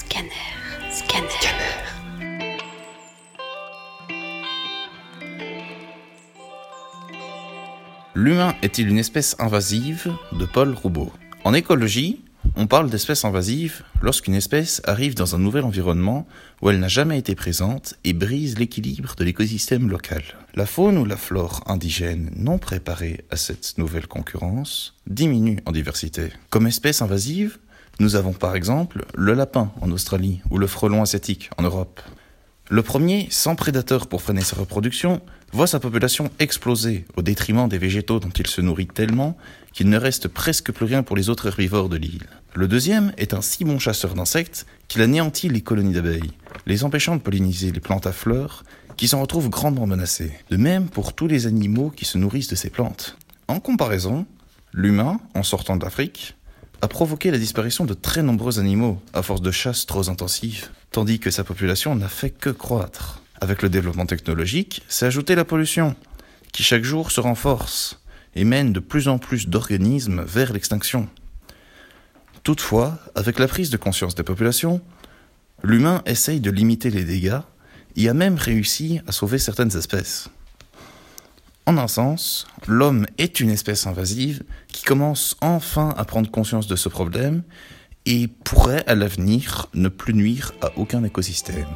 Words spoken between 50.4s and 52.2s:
De même pour tous les animaux qui se